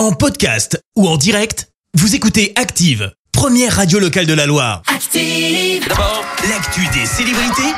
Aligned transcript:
En 0.00 0.12
podcast 0.12 0.82
ou 0.96 1.06
en 1.06 1.18
direct, 1.18 1.68
vous 1.92 2.14
écoutez 2.14 2.54
Active, 2.56 3.12
première 3.32 3.76
radio 3.76 3.98
locale 3.98 4.24
de 4.24 4.32
la 4.32 4.46
Loire. 4.46 4.80
Active. 4.86 5.86
D'abord, 5.86 6.24
l'actu 6.48 6.80
des 6.98 7.04
célébrités, 7.04 7.74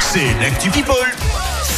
c'est 0.00 0.34
l'actu 0.42 0.70
People. 0.70 0.96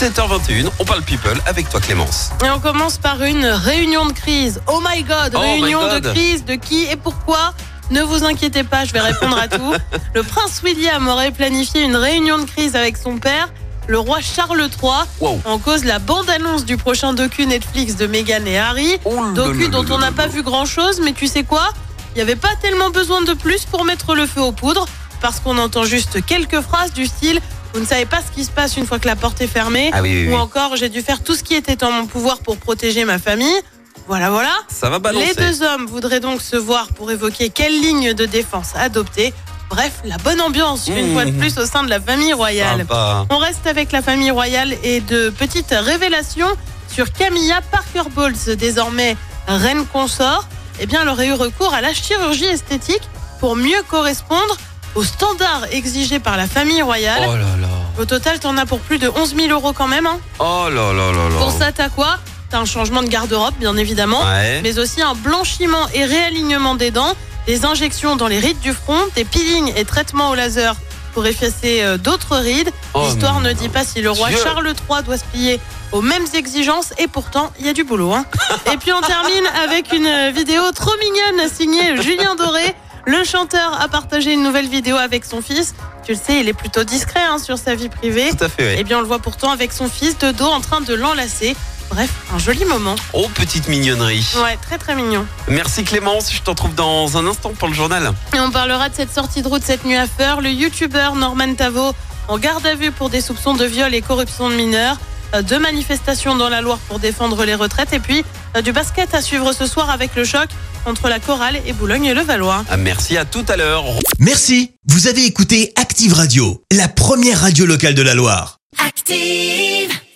7h21, 0.01 0.71
on 0.79 0.87
parle 0.87 1.03
people 1.03 1.39
avec 1.45 1.69
toi 1.69 1.81
Clémence. 1.81 2.31
Et 2.43 2.49
on 2.49 2.61
commence 2.61 2.97
par 2.97 3.23
une 3.23 3.45
réunion 3.45 4.07
de 4.07 4.15
crise. 4.15 4.63
Oh 4.69 4.81
my 4.83 5.03
god, 5.03 5.35
Oh 5.37 5.41
my 5.43 5.61
réunion 5.61 5.81
God. 5.81 6.03
de 6.03 6.13
crise 6.13 6.47
de 6.47 6.55
qui 6.55 6.85
et 6.85 6.97
pourquoi? 6.97 7.53
Ne 7.91 8.01
vous 8.01 8.25
inquiétez 8.25 8.65
pas, 8.65 8.87
je 8.87 8.95
vais 8.95 9.01
répondre 9.01 9.37
à 9.37 9.49
tout. 9.49 9.75
Le 10.15 10.23
prince 10.23 10.63
William 10.65 11.07
aurait 11.09 11.31
planifié 11.31 11.83
une 11.83 11.97
réunion 11.97 12.39
de 12.39 12.45
crise 12.47 12.75
avec 12.75 12.97
son 12.97 13.19
père, 13.19 13.53
le 13.89 13.99
roi 13.99 14.21
Charles 14.21 14.69
III. 14.83 14.91
Wow. 15.21 15.41
En 15.45 15.59
cause 15.59 15.85
la 15.85 15.99
bande-annonce 15.99 16.65
du 16.65 16.77
prochain 16.77 17.15
docu 17.15 17.47
Netflix 17.47 17.97
de 17.97 18.07
Meghan 18.07 18.45
et 18.47 18.59
Harry. 18.59 18.99
Oh 19.05 19.17
Docu 19.35 19.69
dont 19.69 19.85
on 19.91 19.99
n'a 19.99 20.13
pas 20.13 20.27
vu 20.27 20.43
grand-chose, 20.43 21.01
mais 21.03 21.13
tu 21.13 21.27
sais 21.27 21.43
quoi? 21.43 21.71
Il 22.15 22.19
n'y 22.19 22.23
avait 22.23 22.37
pas 22.37 22.55
tellement 22.61 22.91
besoin 22.91 23.23
de 23.23 23.33
plus 23.33 23.65
pour 23.65 23.85
mettre 23.85 24.15
le 24.15 24.27
feu 24.27 24.41
aux 24.41 24.53
poudres, 24.53 24.87
parce 25.21 25.41
qu'on 25.41 25.59
entend 25.59 25.85
juste 25.85 26.25
quelques 26.25 26.61
phrases 26.61 26.93
du 26.93 27.07
style 27.07 27.41
«Vous 27.75 27.81
ne 27.81 27.87
savez 27.87 28.07
pas 28.07 28.19
ce 28.27 28.35
qui 28.35 28.45
se 28.45 28.51
passe 28.51 28.77
une 28.77 28.87
fois 28.87 28.99
que 28.99 29.07
la 29.07 29.17
porte 29.17 29.41
est 29.41 29.47
fermée 29.47 29.91
Ah 29.93 30.01
oui, 30.03 30.27
oui, 30.27 30.33
ou 30.33 30.37
encore 30.37 30.77
j'ai 30.77 30.89
dû 30.89 31.03
faire 31.03 31.23
tout 31.23 31.35
ce 31.35 31.43
qui 31.43 31.55
était 31.55 31.85
en 31.85 31.93
mon 31.93 32.07
pouvoir 32.07 32.39
pour 32.39 32.57
protéger 32.57 33.05
ma 33.05 33.19
famille. 33.19 33.61
Voilà, 34.07 34.31
voilà. 34.31 34.53
Ça 34.69 34.89
va 34.89 34.99
balancer. 34.99 35.35
Les 35.37 35.47
deux 35.47 35.63
hommes 35.63 35.87
voudraient 35.87 36.21
donc 36.21 36.41
se 36.41 36.57
voir 36.57 36.89
pour 36.89 37.11
évoquer 37.11 37.51
quelle 37.51 37.79
ligne 37.79 38.15
de 38.15 38.25
défense 38.25 38.71
adopter. 38.75 39.35
Bref, 39.71 40.01
la 40.05 40.17
bonne 40.19 40.41
ambiance, 40.41 40.89
une 40.89 41.11
Mmh. 41.11 41.13
fois 41.13 41.25
de 41.27 41.31
plus, 41.33 41.59
au 41.59 41.67
sein 41.67 41.83
de 41.85 41.91
la 41.91 42.01
famille 42.01 42.33
royale. 42.33 42.79
Sympa. 42.79 43.27
On 43.31 43.37
reste 43.39 43.67
avec 43.67 43.93
la 43.93 44.01
famille 44.03 44.31
royale 44.31 44.75
et 44.83 45.01
de 45.01 45.29
petites 45.31 45.75
révélations 45.79 46.49
sur 46.93 47.13
Camilla 47.13 47.61
Parker 47.71 48.09
Bowles, 48.15 48.57
désormais 48.57 49.17
reine 49.47 49.85
consort. 49.87 50.45
Eh 50.81 50.87
bien, 50.87 51.03
elle 51.03 51.09
aurait 51.09 51.27
eu 51.29 51.33
recours 51.35 51.75
à 51.75 51.81
la 51.81 51.93
chirurgie 51.93 52.47
esthétique 52.47 53.03
pour 53.41 53.57
mieux 53.57 53.83
correspondre 53.91 54.57
aux 54.95 55.05
standards 55.05 55.67
exigés 55.71 56.19
par 56.19 56.37
la 56.37 56.47
famille 56.47 56.81
royale. 56.83 57.25
Oh 57.29 57.33
là 57.37 57.57
là. 57.61 57.69
Au 58.01 58.05
total, 58.05 58.39
t'en 58.41 58.57
as 58.57 58.65
pour 58.65 58.79
plus 58.81 58.99
de 58.99 59.09
11 59.15 59.35
000 59.37 59.49
euros 59.51 59.73
quand 59.73 59.89
même. 59.89 60.07
hein. 60.07 60.19
Oh 60.39 60.69
là 60.71 60.93
là 60.93 61.13
là 61.13 61.29
là. 61.29 61.37
Pour 61.39 61.51
ça, 61.53 61.73
t'as 61.73 61.89
quoi? 61.91 62.17
T'as 62.51 62.59
un 62.61 62.65
changement 62.65 63.03
de 63.03 63.09
garde-robe, 63.09 63.55
bien 63.61 63.77
évidemment, 63.77 64.23
Ouais. 64.25 64.61
mais 64.63 64.79
aussi 64.79 65.03
un 65.03 65.15
blanchiment 65.15 65.87
et 65.93 66.05
réalignement 66.07 66.75
des 66.75 66.91
dents, 66.91 67.13
des 67.49 67.65
injections 67.65 68.15
dans 68.15 68.29
les 68.29 68.39
rides 68.39 68.61
du 68.61 68.75
front, 68.75 69.01
des 69.17 69.25
peelings 69.25 69.73
et 69.75 69.87
traitements 69.87 70.29
au 70.31 70.35
laser 70.35 70.77
pour 71.15 71.27
effacer 71.27 71.81
euh, 71.83 71.97
d'autres 71.97 72.37
rides. 72.37 72.71
Oh, 72.93 73.03
L'histoire 73.07 73.41
ne 73.41 73.53
dit 73.55 73.71
pas 73.71 73.85
si 73.85 74.03
le 74.03 74.11
roi 74.11 74.29
Dieu. 74.29 74.37
Charles 74.45 74.67
III 74.69 75.03
doit 75.03 75.17
se 75.17 75.25
plier 75.25 75.59
aux 75.91 76.03
mêmes 76.03 76.27
exigences 76.35 76.93
et 76.99 77.09
pourtant, 77.09 77.51
il 77.59 77.65
y 77.65 77.71
a 77.71 77.73
du 77.73 77.85
boulot. 77.85 78.13
hein. 78.13 78.27
et 78.73 78.77
puis 78.77 78.93
on 78.93 79.01
termine 79.01 79.47
avec 79.65 79.95
une 79.95 80.07
euh, 80.07 80.31
vidéo 80.31 80.61
trop 80.73 80.93
mignonne 81.01 81.49
signée 81.51 81.97
Julien 82.03 82.35
Doré. 82.35 82.75
Le 83.07 83.25
chanteur 83.25 83.81
a 83.81 83.89
partagé 83.89 84.35
une 84.35 84.43
nouvelle 84.43 84.69
vidéo 84.69 84.97
avec 84.97 85.25
son 85.25 85.41
fils. 85.41 85.75
Tu 86.05 86.13
le 86.13 86.19
sais, 86.19 86.41
il 86.41 86.49
est 86.49 86.53
plutôt 86.53 86.85
discret 86.85 87.23
hein, 87.27 87.39
sur 87.39 87.57
sa 87.57 87.75
vie 87.75 87.89
privée. 87.89 88.29
Tout 88.37 88.45
à 88.45 88.49
fait, 88.51 88.75
Eh 88.75 88.77
ouais. 88.77 88.85
bien, 88.85 88.99
on 88.99 89.01
le 89.01 89.07
voit 89.07 89.21
pourtant 89.21 89.51
avec 89.51 89.73
son 89.73 89.89
fils 89.89 90.19
de 90.19 90.33
dos 90.33 90.45
en 90.49 90.61
train 90.61 90.83
de 90.83 90.93
l'enlacer. 90.93 91.57
Bref, 91.91 92.11
un 92.35 92.39
joli 92.39 92.65
moment. 92.65 92.97
Oh, 93.15 93.29
petite 93.35 93.69
mignonnerie. 93.69 94.27
Ouais, 94.43 94.59
très 94.61 94.79
très 94.79 94.95
mignon. 94.95 95.25
Merci 95.49 95.85
Clémence, 95.85 96.33
je 96.33 96.41
t'en 96.43 96.55
trouve 96.55 96.75
dans 96.75 97.17
un 97.17 97.27
instant 97.27 97.53
pour 97.59 97.69
le 97.69 97.75
journal. 97.75 98.13
Et 98.35 98.41
on 98.41 98.51
parlera 98.51 98.89
de 98.89 98.95
cette 98.95 99.13
sortie 99.13 99.43
de 99.43 99.49
route 99.49 99.63
cette 99.65 99.85
nuit 99.85 99.97
à 99.97 100.07
Feur. 100.07 100.41
Le 100.41 100.51
youtubeur 100.51 101.15
Norman 101.15 101.55
Tavo 101.55 101.93
en 102.29 102.39
garde 102.39 102.67
à 102.67 102.75
vue 102.75 102.93
pour 102.93 103.09
des 103.09 103.21
soupçons 103.23 103.55
de 103.55 103.65
viol 103.65 103.95
et 103.95 104.03
corruption 104.03 104.51
de 104.51 104.55
mineurs. 104.55 104.99
Euh, 105.35 105.43
Deux 105.43 105.59
manifestations 105.59 106.37
dans 106.37 106.49
la 106.49 106.61
Loire 106.61 106.79
pour 106.89 106.99
défendre 106.99 107.45
les 107.45 107.55
retraites. 107.55 107.93
Et 107.93 108.01
puis 108.01 108.23
euh, 108.57 108.61
du 108.63 108.73
basket 108.73 109.15
à 109.15 109.23
suivre 109.23 109.53
ce 109.53 109.67
soir 109.67 109.89
avec 109.91 110.15
le 110.15 110.25
choc 110.25 110.49
entre 110.85 111.09
la 111.09 111.19
Chorale 111.21 111.61
et 111.67 111.73
Boulogne-le-Valois. 111.73 112.65
Ah, 112.71 112.77
merci, 112.77 113.17
à 113.17 113.25
tout 113.25 113.45
à 113.49 113.57
l'heure. 113.57 113.85
Merci, 114.19 114.73
vous 114.87 115.07
avez 115.07 115.25
écouté 115.25 115.73
Active 115.77 116.13
Radio, 116.13 116.63
la 116.73 116.89
première 116.89 117.41
radio 117.41 117.67
locale 117.67 117.95
de 117.95 118.03
la 118.03 118.15
Loire. 118.15 118.59
Active. 118.87 119.88